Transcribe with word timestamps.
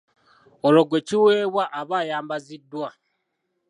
Olwo 0.67 0.81
gwe 0.89 0.99
kiweebwa 1.07 1.63
aba 1.79 1.95
ayambaziddwa. 2.03 2.89